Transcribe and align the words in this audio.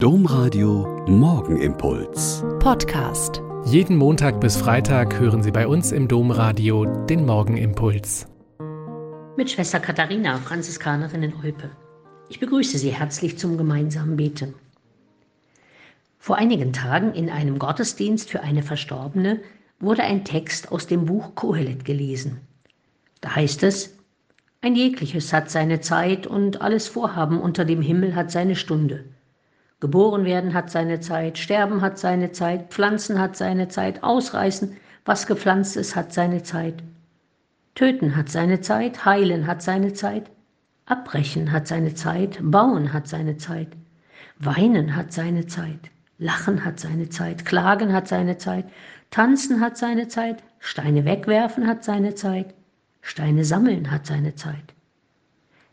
Domradio 0.00 1.04
Morgenimpuls. 1.08 2.44
Podcast. 2.60 3.42
Jeden 3.64 3.96
Montag 3.96 4.40
bis 4.40 4.56
Freitag 4.56 5.18
hören 5.18 5.42
Sie 5.42 5.50
bei 5.50 5.66
uns 5.66 5.90
im 5.90 6.06
Domradio 6.06 6.84
den 7.06 7.26
Morgenimpuls. 7.26 8.28
Mit 9.36 9.50
Schwester 9.50 9.80
Katharina, 9.80 10.36
Franziskanerin 10.36 11.24
in 11.24 11.34
Olpe. 11.42 11.72
Ich 12.28 12.38
begrüße 12.38 12.78
Sie 12.78 12.90
herzlich 12.90 13.38
zum 13.38 13.58
gemeinsamen 13.58 14.16
Beten. 14.16 14.54
Vor 16.20 16.36
einigen 16.36 16.72
Tagen 16.72 17.12
in 17.12 17.28
einem 17.28 17.58
Gottesdienst 17.58 18.30
für 18.30 18.40
eine 18.42 18.62
Verstorbene 18.62 19.40
wurde 19.80 20.04
ein 20.04 20.24
Text 20.24 20.70
aus 20.70 20.86
dem 20.86 21.06
Buch 21.06 21.34
Kohelet 21.34 21.84
gelesen. 21.84 22.42
Da 23.20 23.34
heißt 23.34 23.64
es, 23.64 23.96
ein 24.60 24.76
jegliches 24.76 25.32
hat 25.32 25.50
seine 25.50 25.80
Zeit 25.80 26.28
und 26.28 26.62
alles 26.62 26.86
Vorhaben 26.86 27.40
unter 27.40 27.64
dem 27.64 27.82
Himmel 27.82 28.14
hat 28.14 28.30
seine 28.30 28.54
Stunde. 28.54 29.04
Geboren 29.80 30.24
werden 30.24 30.54
hat 30.54 30.70
seine 30.70 30.98
Zeit, 30.98 31.38
sterben 31.38 31.82
hat 31.82 31.98
seine 31.98 32.32
Zeit, 32.32 32.72
pflanzen 32.72 33.20
hat 33.20 33.36
seine 33.36 33.68
Zeit, 33.68 34.02
ausreißen, 34.02 34.76
was 35.04 35.26
gepflanzt 35.26 35.76
ist, 35.76 35.94
hat 35.94 36.12
seine 36.12 36.42
Zeit. 36.42 36.82
Töten 37.76 38.16
hat 38.16 38.28
seine 38.28 38.60
Zeit, 38.60 39.04
heilen 39.04 39.46
hat 39.46 39.62
seine 39.62 39.92
Zeit, 39.92 40.30
abbrechen 40.86 41.52
hat 41.52 41.68
seine 41.68 41.94
Zeit, 41.94 42.38
bauen 42.42 42.92
hat 42.92 43.06
seine 43.06 43.36
Zeit, 43.36 43.68
weinen 44.40 44.96
hat 44.96 45.12
seine 45.12 45.46
Zeit, 45.46 45.90
lachen 46.18 46.64
hat 46.64 46.80
seine 46.80 47.08
Zeit, 47.08 47.46
klagen 47.46 47.92
hat 47.92 48.08
seine 48.08 48.36
Zeit, 48.36 48.64
tanzen 49.10 49.60
hat 49.60 49.76
seine 49.76 50.08
Zeit, 50.08 50.42
Steine 50.58 51.04
wegwerfen 51.04 51.68
hat 51.68 51.84
seine 51.84 52.16
Zeit, 52.16 52.52
Steine 53.00 53.44
sammeln 53.44 53.92
hat 53.92 54.06
seine 54.06 54.34
Zeit. 54.34 54.74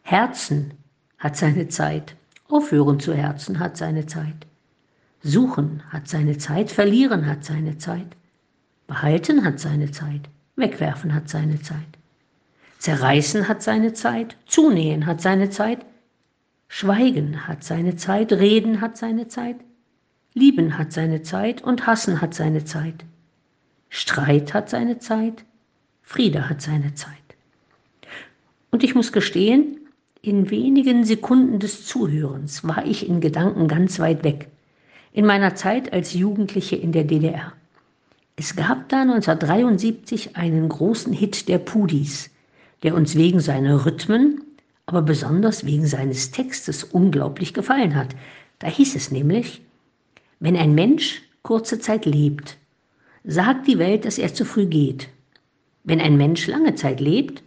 Herzen 0.03 0.75
hat 1.17 1.35
seine 1.35 1.69
Zeit, 1.69 2.15
Aufhören 2.47 2.99
zu 2.99 3.13
Herzen 3.13 3.59
hat 3.59 3.77
seine 3.77 4.05
Zeit. 4.05 4.45
Suchen 5.23 5.81
hat 5.89 6.07
seine 6.07 6.37
Zeit, 6.37 6.71
verlieren 6.71 7.25
hat 7.25 7.43
seine 7.43 7.77
Zeit. 7.77 8.15
Behalten 8.87 9.43
hat 9.43 9.59
seine 9.59 9.89
Zeit, 9.89 10.29
wegwerfen 10.55 11.15
hat 11.15 11.27
seine 11.27 11.59
Zeit. 11.61 11.79
Zerreißen 12.77 13.47
hat 13.47 13.63
seine 13.63 13.93
Zeit, 13.93 14.37
zunähen 14.45 15.07
hat 15.07 15.21
seine 15.21 15.49
Zeit. 15.49 15.85
Schweigen 16.67 17.47
hat 17.47 17.63
seine 17.63 17.95
Zeit, 17.95 18.31
reden 18.31 18.81
hat 18.81 18.97
seine 18.97 19.27
Zeit. 19.27 19.55
Lieben 20.35 20.77
hat 20.77 20.91
seine 20.91 21.23
Zeit 21.23 21.63
und 21.63 21.87
hassen 21.87 22.21
hat 22.21 22.35
seine 22.35 22.63
Zeit. 22.65 23.05
Streit 23.89 24.53
hat 24.53 24.69
seine 24.69 24.99
Zeit, 24.99 25.45
Friede 26.03 26.49
hat 26.49 26.61
seine 26.61 26.93
Zeit. 26.93 27.11
Und 28.69 28.83
ich 28.83 28.93
muss 28.93 29.11
gestehen, 29.11 29.79
in 30.25 30.49
wenigen 30.49 31.05
Sekunden 31.05 31.59
des 31.59 31.85
Zuhörens 31.85 32.63
war 32.63 32.83
ich 32.87 33.07
in 33.07 33.21
Gedanken 33.21 33.67
ganz 33.67 33.99
weit 33.99 34.23
weg. 34.23 34.47
In 35.13 35.25
meiner 35.25 35.53
Zeit 35.53 35.93
als 35.93 36.13
Jugendliche 36.13 36.75
in 36.75 36.91
der 36.91 37.03
DDR. 37.03 37.53
Es 38.35 38.55
gab 38.55 38.89
da 38.89 39.03
1973 39.03 40.35
einen 40.35 40.67
großen 40.67 41.13
Hit 41.13 41.47
der 41.47 41.59
Pudis, 41.59 42.31
der 42.81 42.95
uns 42.95 43.15
wegen 43.15 43.39
seiner 43.39 43.85
Rhythmen, 43.85 44.41
aber 44.87 45.03
besonders 45.03 45.63
wegen 45.63 45.85
seines 45.85 46.31
Textes 46.31 46.83
unglaublich 46.83 47.53
gefallen 47.53 47.95
hat. 47.95 48.15
Da 48.57 48.67
hieß 48.67 48.95
es 48.95 49.11
nämlich, 49.11 49.61
wenn 50.39 50.57
ein 50.57 50.73
Mensch 50.73 51.21
kurze 51.43 51.77
Zeit 51.77 52.05
lebt, 52.05 52.57
sagt 53.23 53.67
die 53.67 53.77
Welt, 53.77 54.05
dass 54.05 54.17
er 54.17 54.33
zu 54.33 54.43
früh 54.43 54.65
geht. 54.65 55.07
Wenn 55.83 56.01
ein 56.01 56.17
Mensch 56.17 56.47
lange 56.47 56.73
Zeit 56.73 56.99
lebt, 56.99 57.43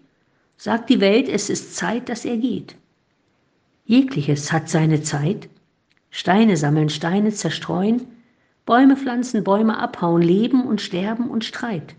sagt 0.59 0.91
die 0.91 1.01
Welt, 1.01 1.29
es 1.29 1.49
ist 1.49 1.77
Zeit, 1.77 2.09
dass 2.09 2.25
er 2.25 2.37
geht. 2.37 2.75
Jegliches 3.87 4.53
hat 4.53 4.69
seine 4.69 5.01
Zeit. 5.01 5.49
Steine 6.11 6.57
sammeln, 6.57 6.91
Steine 6.91 7.33
zerstreuen, 7.33 8.07
Bäume 8.67 8.97
pflanzen, 8.97 9.45
Bäume 9.45 9.79
abhauen, 9.79 10.21
Leben 10.21 10.67
und 10.67 10.83
Sterben 10.83 11.31
und 11.31 11.45
Streit. 11.45 11.95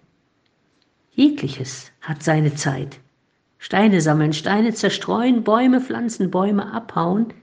Jegliches 1.14 1.92
hat 2.02 2.22
seine 2.22 2.54
Zeit. 2.54 3.00
Steine 3.58 4.02
sammeln, 4.02 4.34
Steine 4.34 4.74
zerstreuen, 4.74 5.44
Bäume 5.44 5.82
pflanzen, 5.82 6.30
Bäume 6.30 6.72
abhauen, 6.72 7.34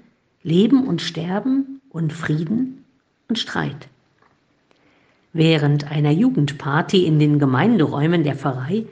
Leben 0.43 0.87
und 0.87 1.03
Sterben 1.03 1.81
und 1.91 2.13
Frieden 2.13 2.85
und 3.29 3.39
Streit. 3.39 3.89
Während 5.33 5.91
einer 5.91 6.13
Jugendparty 6.13 7.05
in 7.05 7.19
den 7.19 7.39
Gemeinderäumen 7.39 8.23
der 8.23 8.37
Pfarrei 8.37 8.87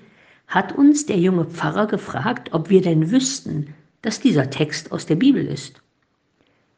hat 0.54 0.70
uns 0.70 1.04
der 1.04 1.18
junge 1.18 1.46
Pfarrer 1.46 1.88
gefragt, 1.88 2.50
ob 2.52 2.70
wir 2.70 2.80
denn 2.80 3.10
wüssten, 3.10 3.74
dass 4.02 4.20
dieser 4.20 4.50
Text 4.50 4.92
aus 4.92 5.04
der 5.04 5.16
Bibel 5.16 5.44
ist. 5.44 5.82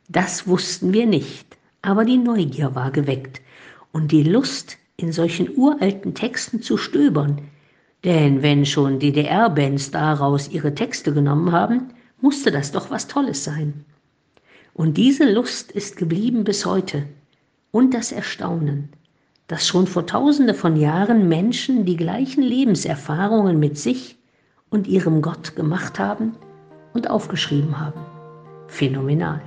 Das 0.08 0.48
wussten 0.48 0.94
wir 0.94 1.04
nicht, 1.04 1.58
aber 1.82 2.06
die 2.06 2.16
Neugier 2.16 2.74
war 2.74 2.90
geweckt 2.90 3.42
und 3.92 4.12
die 4.12 4.22
Lust, 4.22 4.78
in 4.96 5.12
solchen 5.12 5.54
uralten 5.58 6.14
Texten 6.14 6.62
zu 6.62 6.78
stöbern, 6.78 7.42
denn 8.02 8.40
wenn 8.40 8.64
schon 8.64 8.98
DDR-Bands 8.98 9.90
daraus 9.90 10.48
ihre 10.48 10.74
Texte 10.74 11.12
genommen 11.12 11.52
haben, 11.52 11.90
musste 12.22 12.50
das 12.50 12.72
doch 12.72 12.90
was 12.90 13.08
Tolles 13.08 13.44
sein. 13.44 13.84
Und 14.72 14.96
diese 14.96 15.30
Lust 15.30 15.70
ist 15.70 15.98
geblieben 15.98 16.44
bis 16.44 16.64
heute 16.64 17.06
und 17.72 17.92
das 17.92 18.10
Erstaunen, 18.10 18.88
dass 19.48 19.66
schon 19.66 19.86
vor 19.86 20.06
tausende 20.06 20.54
von 20.54 20.76
Jahren 20.76 21.28
Menschen 21.28 21.84
die 21.84 21.96
gleichen 21.96 22.42
Lebenserfahrungen 22.42 23.58
mit 23.58 23.78
sich 23.78 24.16
und 24.70 24.86
ihrem 24.86 25.22
Gott 25.22 25.56
gemacht 25.56 25.98
haben 25.98 26.32
und 26.92 27.10
aufgeschrieben 27.10 27.78
haben. 27.78 28.00
Phänomenal. 28.68 29.40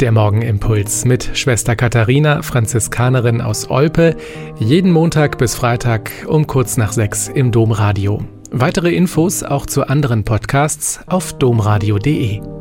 Der 0.00 0.12
Morgenimpuls 0.12 1.04
mit 1.04 1.36
Schwester 1.36 1.74
Katharina, 1.74 2.42
Franziskanerin 2.42 3.40
aus 3.40 3.68
Olpe, 3.68 4.16
jeden 4.56 4.92
Montag 4.92 5.38
bis 5.38 5.56
Freitag 5.56 6.12
um 6.28 6.46
kurz 6.46 6.76
nach 6.76 6.92
sechs 6.92 7.26
im 7.26 7.50
Domradio. 7.50 8.22
Weitere 8.52 8.94
Infos 8.94 9.42
auch 9.42 9.66
zu 9.66 9.88
anderen 9.88 10.24
Podcasts 10.24 11.00
auf 11.08 11.36
domradio.de. 11.38 12.57